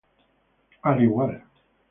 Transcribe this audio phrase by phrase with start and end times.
[0.81, 1.45] Al igual